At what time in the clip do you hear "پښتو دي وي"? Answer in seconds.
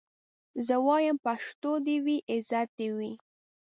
1.25-2.17